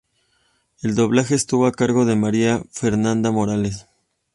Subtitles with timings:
[0.81, 3.85] El doblaje estuvo a cargo de María Fernanda Morales.